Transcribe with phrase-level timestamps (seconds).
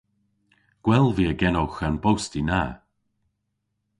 [0.83, 2.61] Gwell via genowgh an bosti na.